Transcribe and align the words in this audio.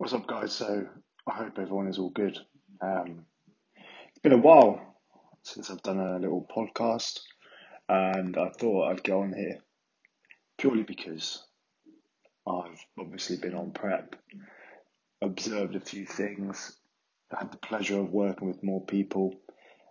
What's 0.00 0.12
up, 0.12 0.28
guys? 0.28 0.52
So, 0.52 0.86
I 1.26 1.32
hope 1.32 1.58
everyone 1.58 1.88
is 1.88 1.98
all 1.98 2.10
good. 2.10 2.38
Um, 2.80 3.24
it's 4.10 4.20
been 4.22 4.30
a 4.30 4.36
while 4.38 4.94
since 5.42 5.70
I've 5.70 5.82
done 5.82 5.98
a 5.98 6.20
little 6.20 6.46
podcast, 6.56 7.18
and 7.88 8.36
I 8.36 8.50
thought 8.50 8.92
I'd 8.92 9.02
go 9.02 9.22
on 9.22 9.32
here 9.32 9.58
purely 10.56 10.84
because 10.84 11.44
I've 12.46 12.78
obviously 12.96 13.38
been 13.38 13.56
on 13.56 13.72
prep, 13.72 14.14
observed 15.20 15.74
a 15.74 15.80
few 15.80 16.06
things, 16.06 16.78
had 17.36 17.50
the 17.50 17.58
pleasure 17.58 17.98
of 17.98 18.12
working 18.12 18.46
with 18.46 18.62
more 18.62 18.86
people. 18.86 19.34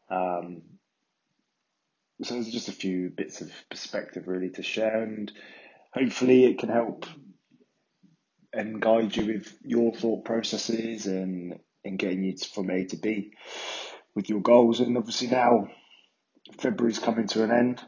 Um, 0.10 0.62
so, 2.24 2.36
there's 2.36 2.50
just 2.50 2.70
a 2.70 2.72
few 2.72 3.10
bits 3.10 3.42
of 3.42 3.52
perspective 3.70 4.30
really 4.30 4.52
to 4.52 4.64
share, 4.64 5.04
and 5.04 5.30
hopefully, 5.94 6.46
it 6.46 6.60
can 6.60 6.70
help 6.70 7.08
and 8.58 8.82
guide 8.82 9.16
you 9.16 9.28
with 9.28 9.56
your 9.64 9.94
thought 9.94 10.26
processes 10.26 11.06
and, 11.06 11.60
and 11.86 12.00
getting 12.00 12.24
you 12.24 12.36
from 12.38 12.72
A 12.72 12.86
to 12.86 12.98
B 12.98 13.32
with 14.16 14.30
your 14.30 14.42
goals. 14.42 14.80
And 14.80 14.98
obviously 14.98 15.28
now 15.28 15.68
February's 16.60 16.98
coming 16.98 17.28
to 17.28 17.44
an 17.44 17.52
end. 17.52 17.84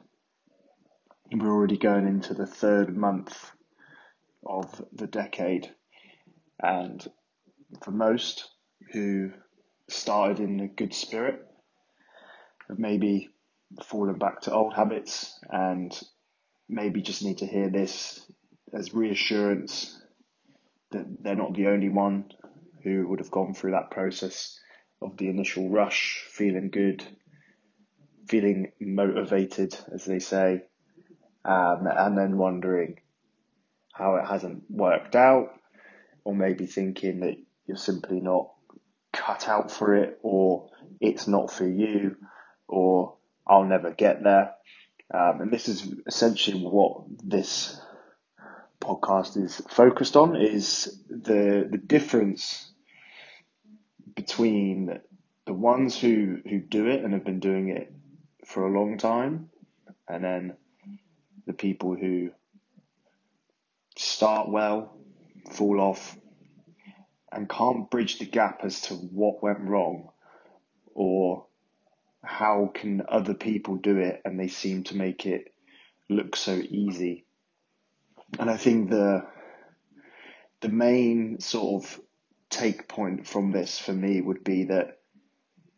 We're 1.32 1.52
already 1.52 1.78
going 1.78 2.08
into 2.08 2.36
the 2.36 2.45
third 2.45 2.95
month 2.95 3.52
of 4.45 4.86
the 4.94 5.08
decade. 5.08 5.72
And 6.62 7.06
for 7.84 7.90
most 7.90 8.48
who 8.92 9.31
started 9.90 10.40
in 10.40 10.59
a 10.59 10.67
good 10.67 10.94
spirit, 10.94 11.48
have 12.67 12.78
maybe 12.78 13.30
fallen 13.86 14.20
back 14.20 14.42
to 14.42 14.54
old 14.54 14.76
habits 14.76 15.40
and 15.50 16.00
maybe 16.67 17.02
just 17.02 17.23
need 17.23 17.40
to 17.40 17.48
hear 17.48 17.72
this 17.72 18.23
as 18.72 18.94
reassurance 18.94 20.00
they're 20.92 21.36
not 21.36 21.54
the 21.54 21.68
only 21.68 21.90
one 21.90 22.26
who 22.84 23.08
would 23.08 23.20
have 23.20 23.32
gone 23.32 23.54
through 23.54 23.72
that 23.72 23.92
process 23.92 24.60
of 25.02 25.18
the 25.18 25.30
initial 25.30 25.70
rush, 25.70 26.26
feeling 26.30 26.70
good, 26.70 27.04
feeling 28.28 28.72
motivated, 28.80 29.78
as 29.94 30.06
they 30.06 30.20
say, 30.20 30.64
um, 31.46 31.88
and 31.88 32.18
then 32.18 32.38
wondering 32.38 33.00
how 33.94 34.16
it 34.16 34.26
hasn't 34.26 34.64
worked 34.70 35.16
out, 35.16 35.50
or 36.23 36.36
maybe 36.36 36.66
thinking 36.66 37.22
that 37.22 37.36
you're 37.66 37.78
simply 37.78 38.20
not 38.20 38.52
cut 39.14 39.48
out 39.48 39.72
for 39.72 39.96
it, 39.96 40.20
or 40.22 40.70
it's 41.00 41.28
not 41.28 41.52
for 41.52 41.68
you, 41.68 42.16
or 42.68 43.16
I'll 43.48 43.66
never 43.66 43.92
get 43.92 44.24
there. 44.24 44.53
Um, 45.14 45.42
and 45.42 45.52
this 45.52 45.68
is 45.68 45.92
essentially 46.06 46.62
what 46.62 47.03
this 47.24 47.80
podcast 48.90 49.38
is 49.38 49.62
focused 49.70 50.16
on 50.16 50.36
is 50.36 51.00
the 51.09 51.68
the 51.70 51.78
difference 51.78 52.72
between 54.16 55.00
the 55.46 55.54
ones 55.54 56.00
who 56.00 56.38
who 56.50 56.59
do 56.59 56.88
it 56.88 57.04
and 57.04 57.14
have 57.14 57.26
been 57.26 57.40
doing 57.40 57.70
it 57.70 57.94
for 58.46 58.66
a 58.66 58.72
long 58.72 58.98
time 58.98 59.50
and 60.08 60.23
then 60.23 60.54
the 61.46 61.54
people 61.54 61.96
who 61.96 62.31
start 63.96 64.50
well 64.50 64.98
fall 65.52 65.80
off 65.80 66.18
and 67.31 67.48
can't 67.50 67.92
bridge 67.92 68.18
the 68.18 68.26
gap 68.26 68.62
as 68.64 68.81
to 68.81 68.96
what 68.96 69.44
went 69.44 69.59
wrong 69.62 70.09
or 70.96 71.46
how 72.24 72.72
can 72.74 73.03
other 73.08 73.34
people 73.36 73.76
do 73.76 73.98
it 73.98 74.22
and 74.26 74.40
they 74.40 74.48
seem 74.48 74.84
to 74.84 74.98
make 74.98 75.26
it 75.26 75.53
look 76.09 76.36
so 76.36 76.53
easy 76.53 77.26
and 78.38 78.49
I 78.49 78.58
think 78.58 78.89
the 78.89 79.25
the 80.61 80.69
main 80.69 81.39
sort 81.39 81.83
of 81.83 81.99
take 82.49 82.88
point 82.88 83.27
from 83.27 83.52
this 83.52 83.80
for 83.80 83.94
me 83.94 84.19
would 84.22 84.44
be 84.44 84.66
that 84.66 84.99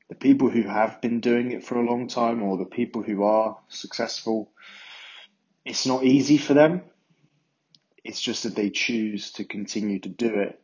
the 0.09 0.15
people 0.15 0.49
who 0.49 0.63
have 0.63 1.01
been 1.01 1.19
doing 1.21 1.51
it 1.51 1.63
for 1.63 1.77
a 1.77 1.85
long 1.89 2.07
time 2.07 2.43
or 2.43 2.57
the 2.57 2.65
people 2.65 3.01
who 3.01 3.23
are 3.23 3.57
successful, 3.69 4.51
it's 5.63 5.85
not 5.85 6.03
easy 6.03 6.37
for 6.37 6.53
them. 6.53 6.81
It's 8.03 8.21
just 8.21 8.43
that 8.43 8.55
they 8.55 8.69
choose 8.71 9.31
to 9.33 9.45
continue 9.45 9.99
to 9.99 10.09
do 10.09 10.27
it 10.27 10.59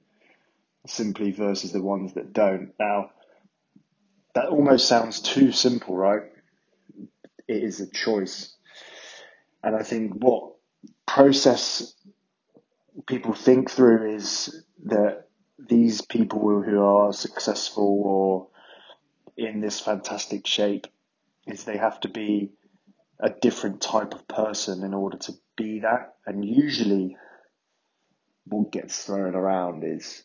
simply 0.87 1.31
versus 1.31 1.71
the 1.71 1.81
ones 1.81 2.13
that 2.13 2.33
don't. 2.33 2.73
Now, 2.79 3.11
that 4.33 4.47
almost 4.47 4.87
sounds 4.87 5.21
too 5.21 5.51
simple, 5.51 5.95
right? 5.95 6.23
It 7.47 7.63
is 7.63 7.79
a 7.79 7.89
choice. 7.89 8.53
And 9.63 9.75
I 9.75 9.83
think 9.83 10.13
what 10.13 10.56
process 11.05 11.93
people 13.05 13.33
think 13.33 13.69
through 13.69 14.15
is 14.15 14.63
that 14.85 15.27
these 15.59 16.01
people 16.01 16.61
who 16.61 16.83
are 16.83 17.13
successful 17.13 18.01
or 18.05 18.47
in 19.37 19.61
this 19.61 19.79
fantastic 19.79 20.47
shape 20.47 20.87
is 21.45 21.63
they 21.63 21.77
have 21.77 21.99
to 22.01 22.09
be 22.09 22.51
a 23.19 23.29
different 23.29 23.81
type 23.81 24.13
of 24.13 24.27
person 24.27 24.83
in 24.83 24.93
order 24.93 25.17
to 25.17 25.33
be 25.55 25.79
that. 25.79 26.15
And 26.25 26.43
usually 26.43 27.17
what 28.45 28.71
gets 28.71 29.03
thrown 29.03 29.35
around 29.35 29.83
is 29.83 30.23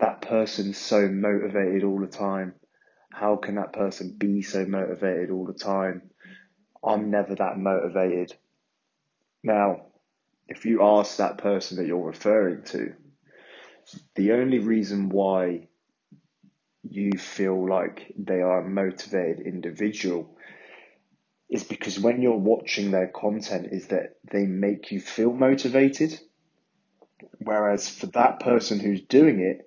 that 0.00 0.22
person's 0.22 0.78
so 0.78 1.08
motivated 1.08 1.84
all 1.84 2.00
the 2.00 2.06
time. 2.06 2.54
How 3.12 3.36
can 3.36 3.56
that 3.56 3.72
person 3.72 4.16
be 4.16 4.42
so 4.42 4.64
motivated 4.64 5.30
all 5.30 5.46
the 5.46 5.58
time? 5.58 6.10
I'm 6.84 7.10
never 7.10 7.34
that 7.34 7.58
motivated. 7.58 8.34
Now, 9.42 9.86
if 10.48 10.64
you 10.64 10.82
ask 10.82 11.16
that 11.16 11.38
person 11.38 11.76
that 11.76 11.86
you're 11.86 11.98
referring 11.98 12.62
to, 12.64 12.94
the 14.14 14.32
only 14.32 14.58
reason 14.58 15.08
why 15.08 15.68
you 16.82 17.12
feel 17.18 17.68
like 17.68 18.12
they 18.18 18.40
are 18.40 18.60
a 18.60 18.68
motivated 18.68 19.46
individual 19.46 20.36
is 21.50 21.64
because 21.64 21.98
when 21.98 22.20
you're 22.20 22.36
watching 22.36 22.90
their 22.90 23.08
content 23.08 23.68
is 23.72 23.88
that 23.88 24.16
they 24.30 24.44
make 24.44 24.90
you 24.90 25.00
feel 25.00 25.32
motivated. 25.32 26.18
Whereas 27.38 27.88
for 27.88 28.06
that 28.08 28.40
person 28.40 28.78
who's 28.78 29.02
doing 29.02 29.40
it, 29.40 29.66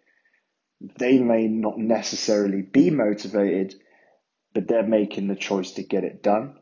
they 0.97 1.19
may 1.19 1.47
not 1.47 1.77
necessarily 1.77 2.61
be 2.61 2.89
motivated, 2.89 3.75
but 4.53 4.67
they're 4.67 4.88
making 4.88 5.27
the 5.27 5.35
choice 5.35 5.71
to 5.73 5.83
get 5.83 6.03
it 6.03 6.23
done. 6.23 6.60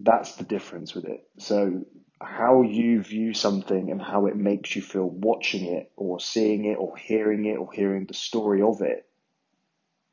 That's 0.00 0.36
the 0.36 0.44
difference 0.44 0.94
with 0.94 1.06
it. 1.06 1.26
So 1.38 1.84
how 2.20 2.62
you 2.62 3.02
view 3.02 3.34
something 3.34 3.90
and 3.90 4.00
how 4.00 4.26
it 4.26 4.36
makes 4.36 4.74
you 4.74 4.82
feel 4.82 5.08
watching 5.08 5.66
it 5.66 5.90
or 5.96 6.20
seeing 6.20 6.64
it 6.64 6.76
or 6.76 6.96
hearing 6.96 7.44
it 7.44 7.56
or 7.56 7.72
hearing 7.72 8.06
the 8.06 8.14
story 8.14 8.62
of 8.62 8.80
it 8.82 9.06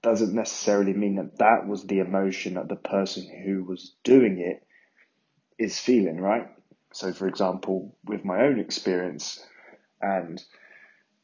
doesn't 0.02 0.34
necessarily 0.34 0.94
mean 0.94 1.16
that 1.16 1.38
that 1.38 1.66
was 1.66 1.86
the 1.86 2.00
emotion 2.00 2.56
that 2.56 2.68
the 2.68 2.76
person 2.76 3.26
who 3.46 3.64
was 3.64 3.96
doing 4.04 4.40
it 4.40 4.66
is 5.58 5.80
feeling, 5.80 6.20
right? 6.20 6.48
So, 6.92 7.14
for 7.14 7.28
example, 7.28 7.96
with 8.04 8.26
my 8.26 8.42
own 8.42 8.60
experience 8.60 9.44
and 10.02 10.44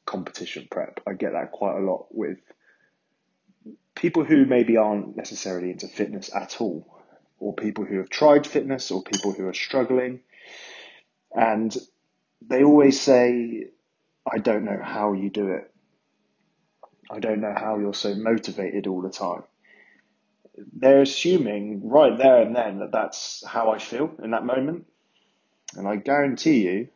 competition 0.06 0.68
prep, 0.72 1.02
I 1.06 1.14
get 1.14 1.34
that 1.34 1.52
quite 1.52 1.78
a 1.78 1.86
lot 1.86 2.08
with 2.10 2.40
people 3.96 4.24
who 4.24 4.46
maybe 4.46 4.78
aren't 4.78 5.18
necessarily 5.18 5.72
into 5.72 5.88
fitness 5.88 6.34
at 6.34 6.62
all, 6.62 6.99
people 7.60 7.86
who 7.86 7.98
have 7.98 8.10
tried 8.10 8.48
fitness, 8.48 8.92
or 8.92 9.04
people 9.04 9.34
who 9.34 9.48
are 9.48 9.54
struggling 9.54 10.22
and 11.32 11.76
they 12.42 12.64
always 12.64 13.00
say, 13.00 13.66
I 14.32 14.40
don't 14.40 14.66
know 14.66 14.80
how 14.82 15.14
you 15.14 15.30
do 15.30 15.50
it. 15.50 15.72
I 17.12 17.20
don't 17.20 17.42
know 17.42 17.54
how 17.56 17.80
you're 17.80 17.94
so 17.94 18.16
motivated 18.16 18.88
all 18.88 19.02
the 19.02 19.10
time. 19.10 19.44
They're 20.74 21.02
assuming 21.02 21.88
right 21.90 22.18
there 22.18 22.42
and 22.42 22.56
then 22.56 22.80
that 22.80 22.92
that's 22.92 23.44
how 23.46 23.72
I 23.72 23.80
feel 23.80 24.12
in 24.24 24.32
that 24.32 24.46
moment. 24.46 24.86
And 25.76 25.88
I 25.88 25.96
guarantee 25.96 26.64
you, 26.64 26.88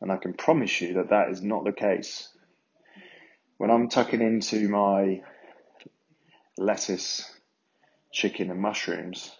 and 0.00 0.12
I 0.12 0.16
can 0.16 0.34
promise 0.34 0.80
you 0.80 0.94
that 0.94 1.10
that 1.10 1.30
is 1.30 1.42
not 1.42 1.64
the 1.64 1.72
case. 1.72 2.28
When 3.56 3.70
I'm 3.70 3.88
tucking 3.88 4.20
into 4.20 4.68
my 4.68 5.22
lettuce, 6.56 7.28
chicken, 8.18 8.50
and 8.50 8.60
mushrooms, 8.60 9.30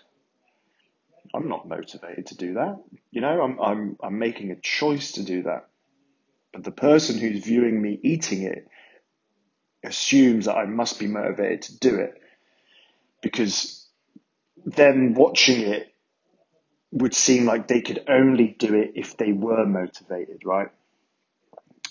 I'm 1.34 1.48
not 1.48 1.68
motivated 1.68 2.26
to 2.26 2.36
do 2.36 2.54
that. 2.54 2.80
You 3.10 3.20
know, 3.20 3.42
I'm, 3.42 3.58
I'm, 3.60 3.96
I'm 4.00 4.18
making 4.18 4.52
a 4.52 4.56
choice 4.56 5.12
to 5.12 5.24
do 5.24 5.42
that. 5.42 5.68
But 6.52 6.62
the 6.62 6.70
person 6.70 7.18
who's 7.18 7.44
viewing 7.44 7.82
me 7.82 7.98
eating 8.02 8.42
it 8.42 8.68
assumes 9.84 10.44
that 10.44 10.54
I 10.54 10.64
must 10.66 11.00
be 11.00 11.08
motivated 11.08 11.62
to 11.62 11.78
do 11.78 11.96
it 11.96 12.22
because 13.20 13.88
them 14.64 15.14
watching 15.14 15.60
it 15.62 15.92
would 16.92 17.14
seem 17.14 17.46
like 17.46 17.66
they 17.66 17.80
could 17.80 18.04
only 18.08 18.54
do 18.58 18.74
it 18.74 18.92
if 18.94 19.16
they 19.16 19.32
were 19.32 19.66
motivated, 19.66 20.42
right? 20.44 20.68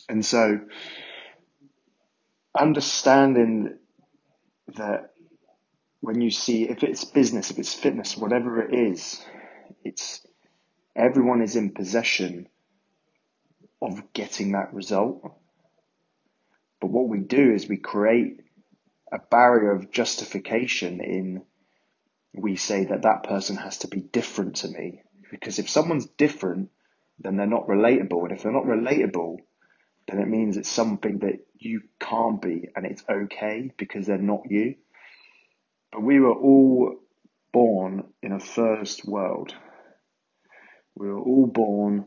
And 0.07 0.25
so 0.25 0.61
understanding 2.57 3.77
that 4.77 5.11
when 6.07 6.21
you 6.21 6.31
see 6.31 6.63
if 6.63 6.83
it's 6.83 7.03
business, 7.03 7.51
if 7.51 7.59
it's 7.59 7.73
fitness, 7.73 8.15
whatever 8.15 8.61
it 8.61 8.73
is, 8.73 9.21
it's 9.83 10.25
everyone 10.95 11.41
is 11.41 11.57
in 11.57 11.73
possession 11.73 12.47
of 13.81 14.13
getting 14.13 14.53
that 14.53 14.73
result. 14.73 15.21
But 16.79 16.91
what 16.91 17.09
we 17.09 17.19
do 17.19 17.51
is 17.51 17.67
we 17.67 17.75
create 17.75 18.39
a 19.11 19.19
barrier 19.19 19.71
of 19.73 19.91
justification 19.91 21.01
in 21.01 21.41
we 22.33 22.55
say 22.55 22.85
that 22.85 23.01
that 23.01 23.23
person 23.23 23.57
has 23.57 23.79
to 23.79 23.89
be 23.89 23.99
different 23.99 24.55
to 24.57 24.69
me. 24.69 25.01
Because 25.29 25.59
if 25.59 25.69
someone's 25.69 26.05
different, 26.05 26.69
then 27.19 27.35
they're 27.35 27.47
not 27.47 27.67
relatable. 27.67 28.23
And 28.23 28.31
if 28.31 28.43
they're 28.43 28.53
not 28.53 28.63
relatable, 28.63 29.39
then 30.07 30.19
it 30.19 30.29
means 30.29 30.55
it's 30.55 30.69
something 30.69 31.19
that 31.19 31.45
you 31.59 31.81
can't 31.99 32.41
be 32.41 32.69
and 32.77 32.85
it's 32.85 33.03
okay 33.09 33.71
because 33.77 34.05
they're 34.05 34.17
not 34.17 34.49
you. 34.49 34.75
But 35.91 36.03
we 36.03 36.19
were 36.19 36.33
all 36.33 36.95
born 37.53 38.03
in 38.21 38.31
a 38.31 38.39
first 38.39 39.05
world. 39.05 39.53
We 40.95 41.07
were 41.07 41.19
all 41.19 41.47
born 41.47 42.05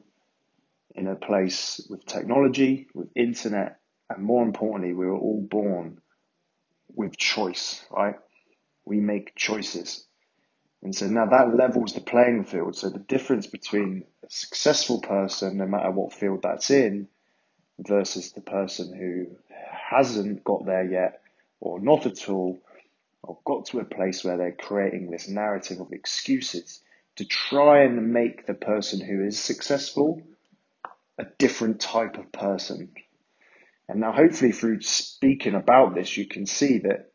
in 0.95 1.07
a 1.07 1.17
place 1.17 1.81
with 1.89 2.05
technology, 2.05 2.89
with 2.95 3.09
internet, 3.15 3.79
and 4.09 4.23
more 4.23 4.45
importantly, 4.45 4.93
we 4.93 5.07
were 5.07 5.19
all 5.19 5.47
born 5.49 6.01
with 6.95 7.17
choice, 7.17 7.85
right? 7.91 8.17
We 8.85 9.01
make 9.01 9.37
choices. 9.37 10.05
And 10.83 10.95
so 10.95 11.07
now 11.07 11.27
that 11.27 11.55
levels 11.55 11.93
the 11.93 12.01
playing 12.01 12.45
field. 12.45 12.77
So 12.77 12.89
the 12.89 12.99
difference 12.99 13.47
between 13.47 14.05
a 14.25 14.31
successful 14.31 15.01
person, 15.01 15.59
no 15.59 15.67
matter 15.67 15.91
what 15.91 16.13
field 16.13 16.41
that's 16.43 16.71
in, 16.71 17.09
versus 17.79 18.33
the 18.33 18.41
person 18.41 18.95
who 18.95 19.37
hasn't 19.91 20.43
got 20.45 20.67
there 20.67 20.85
yet 20.85 21.21
or 21.61 21.81
not 21.81 22.07
at 22.07 22.29
all, 22.29 22.59
or 23.23 23.39
got 23.45 23.67
to 23.67 23.81
a 23.81 23.85
place 23.85 24.25
where 24.25 24.37
they're 24.37 24.53
creating 24.53 25.11
this 25.11 25.29
narrative 25.29 25.81
of 25.81 25.93
excuses 25.93 26.81
to 27.17 27.25
try 27.25 27.85
and 27.85 28.13
make 28.13 28.47
the 28.47 28.55
person 28.55 29.01
who 29.01 29.25
is 29.25 29.39
successful 29.39 30.23
a 31.19 31.25
different 31.39 31.81
type 31.81 32.17
of 32.17 32.33
person. 32.33 32.91
And 33.89 34.01
now, 34.01 34.13
hopefully, 34.13 34.53
through 34.53 34.83
speaking 34.83 35.55
about 35.55 35.95
this, 35.95 36.17
you 36.17 36.27
can 36.27 36.47
see 36.47 36.79
that 36.79 37.11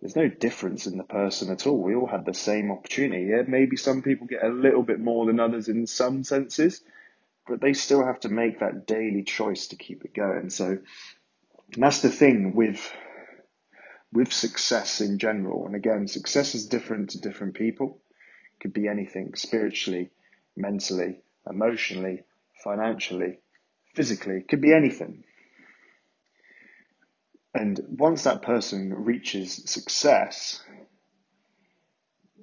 there's 0.00 0.16
no 0.16 0.28
difference 0.28 0.86
in 0.86 0.96
the 0.96 1.04
person 1.04 1.50
at 1.50 1.66
all. 1.66 1.82
We 1.82 1.94
all 1.94 2.06
have 2.06 2.24
the 2.24 2.34
same 2.34 2.70
opportunity. 2.70 3.24
Yeah, 3.24 3.42
maybe 3.48 3.76
some 3.76 4.02
people 4.02 4.26
get 4.26 4.44
a 4.44 4.48
little 4.48 4.82
bit 4.82 5.00
more 5.00 5.26
than 5.26 5.40
others 5.40 5.68
in 5.68 5.86
some 5.86 6.24
senses, 6.24 6.82
but 7.48 7.60
they 7.60 7.72
still 7.72 8.04
have 8.04 8.20
to 8.20 8.28
make 8.28 8.60
that 8.60 8.86
daily 8.86 9.24
choice 9.24 9.68
to 9.68 9.76
keep 9.76 10.04
it 10.04 10.14
going. 10.14 10.50
So 10.50 10.78
that's 11.76 12.00
the 12.00 12.10
thing 12.10 12.54
with 12.54 12.92
with 14.14 14.32
success 14.32 15.00
in 15.00 15.18
general. 15.18 15.66
And 15.66 15.74
again, 15.74 16.06
success 16.06 16.54
is 16.54 16.66
different 16.66 17.10
to 17.10 17.20
different 17.20 17.54
people. 17.54 18.00
It 18.54 18.62
could 18.62 18.72
be 18.72 18.86
anything 18.86 19.34
spiritually, 19.34 20.10
mentally, 20.56 21.20
emotionally, 21.50 22.22
financially, 22.62 23.38
physically. 23.94 24.36
It 24.36 24.48
could 24.48 24.60
be 24.60 24.72
anything. 24.72 25.24
And 27.52 27.80
once 27.88 28.22
that 28.24 28.42
person 28.42 28.94
reaches 28.94 29.68
success, 29.68 30.62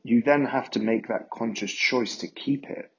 you 0.03 0.21
then 0.21 0.45
have 0.45 0.69
to 0.71 0.79
make 0.79 1.07
that 1.07 1.29
conscious 1.29 1.71
choice 1.71 2.17
to 2.17 2.27
keep 2.27 2.65
it. 2.65 2.91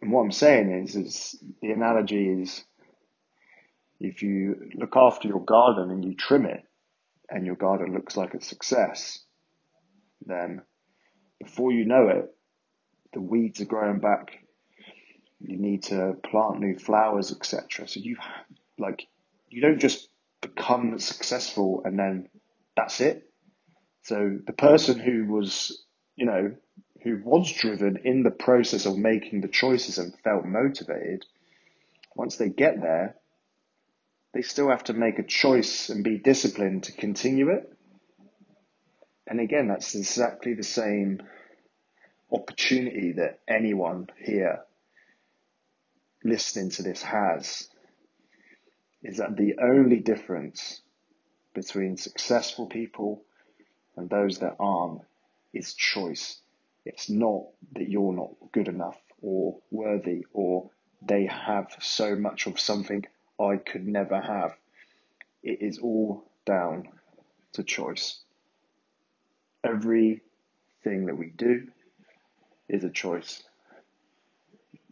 And 0.00 0.12
what 0.12 0.22
I'm 0.22 0.32
saying 0.32 0.84
is, 0.84 0.94
is 0.94 1.42
the 1.60 1.72
analogy 1.72 2.28
is 2.28 2.62
if 3.98 4.22
you 4.22 4.70
look 4.74 4.96
after 4.96 5.26
your 5.26 5.44
garden 5.44 5.90
and 5.90 6.04
you 6.04 6.14
trim 6.14 6.46
it 6.46 6.64
and 7.28 7.46
your 7.46 7.56
garden 7.56 7.92
looks 7.92 8.16
like 8.16 8.34
a 8.34 8.42
success, 8.42 9.20
then 10.26 10.62
before 11.42 11.72
you 11.72 11.84
know 11.84 12.08
it, 12.08 12.34
the 13.12 13.20
weeds 13.20 13.60
are 13.60 13.66
growing 13.66 14.00
back. 14.00 14.38
You 15.40 15.58
need 15.58 15.84
to 15.84 16.16
plant 16.24 16.60
new 16.60 16.78
flowers, 16.78 17.30
etc. 17.32 17.86
So 17.86 18.00
you 18.00 18.16
like 18.78 19.06
you 19.48 19.60
don't 19.60 19.78
just 19.78 20.08
become 20.40 20.98
successful 20.98 21.82
and 21.84 21.98
then 21.98 22.28
that's 22.76 23.00
it. 23.00 23.30
So 24.02 24.38
the 24.46 24.52
person 24.52 24.98
who 24.98 25.26
was, 25.26 25.84
you 26.16 26.26
know, 26.26 26.54
who 27.02 27.20
was 27.24 27.50
driven 27.52 27.98
in 28.04 28.22
the 28.22 28.30
process 28.30 28.86
of 28.86 28.96
making 28.96 29.40
the 29.40 29.48
choices 29.48 29.98
and 29.98 30.14
felt 30.24 30.44
motivated, 30.44 31.24
once 32.14 32.36
they 32.36 32.48
get 32.48 32.80
there, 32.80 33.16
they 34.34 34.42
still 34.42 34.68
have 34.68 34.84
to 34.84 34.92
make 34.92 35.20
a 35.20 35.22
choice 35.22 35.88
and 35.88 36.02
be 36.02 36.18
disciplined 36.18 36.82
to 36.82 36.92
continue 36.92 37.50
it. 37.50 37.72
And 39.28 39.40
again, 39.40 39.68
that's 39.68 39.94
exactly 39.94 40.54
the 40.54 40.64
same 40.64 41.22
opportunity 42.32 43.12
that 43.12 43.38
anyone 43.46 44.08
here 44.20 44.60
listening 46.24 46.70
to 46.70 46.82
this 46.82 47.02
has 47.02 47.68
is 49.02 49.18
that 49.18 49.36
the 49.36 49.56
only 49.62 50.00
difference 50.00 50.80
between 51.54 51.96
successful 51.96 52.66
people 52.66 53.22
and 53.96 54.10
those 54.10 54.38
that 54.38 54.56
aren't 54.58 55.02
is 55.52 55.74
choice. 55.74 56.40
It's 56.84 57.08
not 57.08 57.44
that 57.72 57.88
you're 57.88 58.12
not 58.12 58.30
good 58.52 58.66
enough 58.66 58.98
or 59.22 59.58
worthy 59.70 60.24
or 60.32 60.70
they 61.06 61.26
have 61.26 61.68
so 61.80 62.16
much 62.16 62.46
of 62.46 62.58
something 62.58 63.04
I 63.40 63.56
could 63.56 63.86
never 63.86 64.20
have. 64.20 64.54
It 65.42 65.60
is 65.60 65.78
all 65.78 66.24
down 66.44 66.88
to 67.54 67.62
choice. 67.62 68.20
Everything 69.62 71.06
that 71.06 71.18
we 71.18 71.30
do 71.36 71.68
is 72.68 72.84
a 72.84 72.90
choice. 72.90 73.42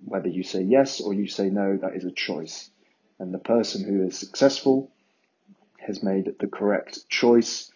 Whether 0.04 0.28
you 0.28 0.42
say 0.42 0.62
yes 0.62 1.00
or 1.00 1.14
you 1.14 1.26
say 1.26 1.50
no, 1.50 1.76
that 1.76 1.94
is 1.94 2.04
a 2.04 2.10
choice. 2.10 2.70
And 3.18 3.32
the 3.32 3.38
person 3.38 3.84
who 3.84 4.06
is 4.06 4.18
successful 4.18 4.90
has 5.78 6.02
made 6.02 6.34
the 6.38 6.48
correct 6.48 7.08
choice 7.08 7.70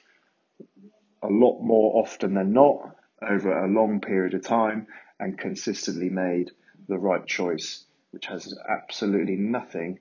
a 1.23 1.29
lot 1.29 1.61
more 1.61 2.03
often 2.03 2.35
than 2.35 2.53
not 2.53 2.97
over 3.23 3.65
a 3.65 3.69
long 3.69 4.01
period 4.01 4.35
of 4.35 4.43
time 4.43 4.87
and 5.19 5.39
consistently 5.39 6.11
made 6.11 6.51
the 6.89 6.99
right 6.99 7.27
choice, 7.27 7.85
which 8.11 8.27
has 8.27 8.57
absolutely 8.69 9.37
nothing 9.37 9.99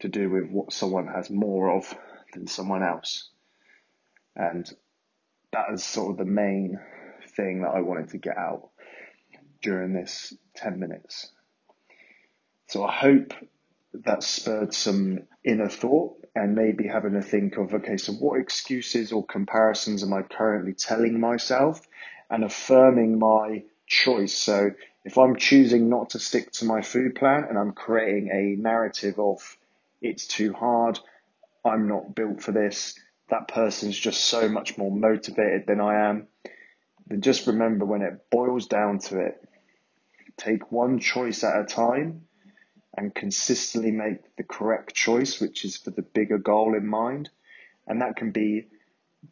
to 0.00 0.08
do 0.08 0.30
with 0.30 0.50
what 0.50 0.72
someone 0.72 1.06
has 1.08 1.30
more 1.30 1.76
of 1.76 1.94
than 2.32 2.46
someone 2.46 2.82
else. 2.82 3.30
And 4.36 4.70
that 5.52 5.66
is 5.72 5.84
sort 5.84 6.12
of 6.12 6.18
the 6.18 6.30
main 6.30 6.78
thing 7.36 7.62
that 7.62 7.70
I 7.70 7.80
wanted 7.80 8.10
to 8.10 8.18
get 8.18 8.36
out 8.36 8.70
during 9.62 9.92
this 9.92 10.34
10 10.56 10.78
minutes. 10.78 11.30
So 12.68 12.84
I 12.84 12.92
hope 12.92 13.32
that 13.94 14.22
spurred 14.22 14.74
some 14.74 15.20
inner 15.42 15.68
thought 15.68 16.24
and 16.34 16.54
maybe 16.54 16.86
having 16.86 17.14
to 17.14 17.22
think 17.22 17.56
of, 17.56 17.74
okay, 17.74 17.96
so 17.96 18.12
what 18.12 18.40
excuses 18.40 19.10
or 19.10 19.26
comparisons 19.26 20.02
am 20.02 20.12
I 20.12 20.22
currently 20.22 20.74
telling 20.74 21.18
myself 21.18 21.80
and 22.30 22.44
affirming 22.44 23.18
my 23.18 23.64
choice? 23.86 24.34
So 24.34 24.70
if 25.04 25.16
I'm 25.16 25.36
choosing 25.36 25.88
not 25.88 26.10
to 26.10 26.18
stick 26.18 26.52
to 26.52 26.66
my 26.66 26.82
food 26.82 27.14
plan 27.14 27.46
and 27.48 27.58
I'm 27.58 27.72
creating 27.72 28.30
a 28.30 28.60
narrative 28.60 29.18
of 29.18 29.57
it's 30.00 30.26
too 30.26 30.52
hard, 30.52 30.98
I'm 31.64 31.88
not 31.88 32.14
built 32.14 32.42
for 32.42 32.52
this, 32.52 32.98
that 33.30 33.48
person's 33.48 33.98
just 33.98 34.24
so 34.24 34.48
much 34.48 34.78
more 34.78 34.90
motivated 34.90 35.66
than 35.66 35.80
I 35.80 36.08
am, 36.08 36.28
then 37.06 37.20
just 37.20 37.46
remember 37.46 37.84
when 37.84 38.02
it 38.02 38.30
boils 38.30 38.66
down 38.66 38.98
to 39.00 39.20
it, 39.20 39.42
take 40.36 40.70
one 40.70 40.98
choice 40.98 41.42
at 41.44 41.60
a 41.60 41.64
time 41.64 42.22
and 42.96 43.14
consistently 43.14 43.90
make 43.90 44.36
the 44.36 44.44
correct 44.44 44.94
choice, 44.94 45.40
which 45.40 45.64
is 45.64 45.76
for 45.76 45.90
the 45.90 46.02
bigger 46.02 46.38
goal 46.38 46.74
in 46.74 46.86
mind. 46.86 47.30
And 47.86 48.02
that 48.02 48.16
can 48.16 48.32
be 48.32 48.66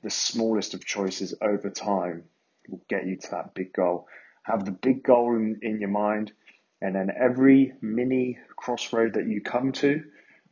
the 0.02 0.10
smallest 0.10 0.74
of 0.74 0.84
choices 0.84 1.34
over 1.40 1.70
time 1.70 2.24
will 2.68 2.82
get 2.88 3.06
you 3.06 3.16
to 3.16 3.30
that 3.30 3.54
big 3.54 3.72
goal. 3.72 4.08
Have 4.42 4.64
the 4.64 4.72
big 4.72 5.02
goal 5.02 5.36
in, 5.36 5.58
in 5.62 5.80
your 5.80 5.90
mind, 5.90 6.32
and 6.80 6.94
then 6.94 7.10
every 7.16 7.72
mini 7.80 8.38
crossroad 8.56 9.14
that 9.14 9.26
you 9.26 9.40
come 9.40 9.72
to, 9.72 10.04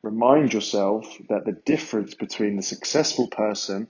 remind 0.05 0.53
yourself 0.53 1.17
that 1.31 1.47
the 1.47 1.59
difference 1.65 2.15
between 2.15 2.57
the 2.57 2.63
successful 2.63 3.27
person 3.27 3.89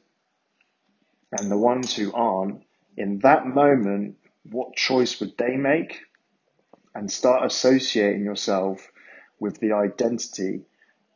and 1.32 1.50
the 1.50 1.58
ones 1.58 1.94
who 1.94 2.12
aren't, 2.12 2.62
in 2.96 3.18
that 3.18 3.44
moment, 3.44 4.16
what 4.44 4.76
choice 4.76 5.18
would 5.18 5.36
they 5.36 5.56
make? 5.56 6.02
And 6.94 7.10
start 7.10 7.44
associating 7.44 8.24
yourself 8.24 8.92
with 9.40 9.58
the 9.58 9.72
identity 9.72 10.62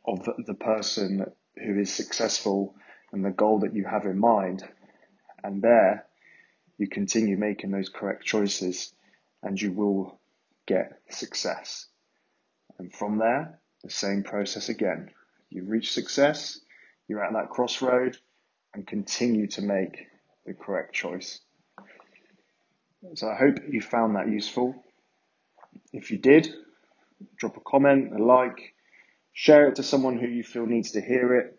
of 0.05 0.27
the 0.45 0.53
person 0.53 1.25
who 1.55 1.79
is 1.79 1.93
successful 1.93 2.75
and 3.13 3.23
the 3.23 3.29
goal 3.29 3.59
that 3.59 3.73
you 3.73 3.85
have 3.85 4.03
in 4.03 4.19
mind. 4.19 4.67
And 5.41 5.61
there, 5.61 6.07
you 6.77 6.89
continue 6.89 7.37
making 7.37 7.71
those 7.71 7.87
correct 7.87 8.25
choices 8.25 8.93
and 9.41 9.61
you 9.61 9.71
will 9.71 10.19
get 10.67 10.99
success. 11.09 11.87
And 12.77 12.93
from 12.93 13.17
there, 13.17 13.59
the 13.83 13.89
same 13.89 14.23
process 14.23 14.69
again. 14.69 15.11
You 15.49 15.63
reach 15.63 15.91
success, 15.91 16.59
you're 17.07 17.23
at 17.23 17.33
that 17.33 17.49
crossroad 17.49 18.17
and 18.73 18.85
continue 18.85 19.47
to 19.47 19.61
make 19.61 20.07
the 20.45 20.53
correct 20.53 20.93
choice. 20.93 21.39
So 23.15 23.29
I 23.29 23.35
hope 23.35 23.59
you 23.69 23.81
found 23.81 24.15
that 24.15 24.29
useful. 24.29 24.75
If 25.93 26.11
you 26.11 26.17
did, 26.17 26.53
drop 27.37 27.57
a 27.57 27.61
comment, 27.61 28.13
a 28.13 28.23
like, 28.23 28.73
Share 29.39 29.69
it 29.69 29.75
to 29.75 29.83
someone 29.83 30.17
who 30.17 30.27
you 30.27 30.43
feel 30.43 30.65
needs 30.65 30.91
to 30.91 31.01
hear 31.01 31.33
it. 31.35 31.57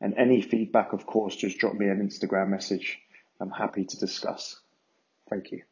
And 0.00 0.14
any 0.18 0.42
feedback, 0.42 0.92
of 0.92 1.06
course, 1.06 1.36
just 1.36 1.58
drop 1.58 1.74
me 1.74 1.86
an 1.86 2.00
Instagram 2.06 2.48
message. 2.48 2.98
I'm 3.40 3.52
happy 3.52 3.84
to 3.84 3.96
discuss. 3.96 4.60
Thank 5.30 5.52
you. 5.52 5.62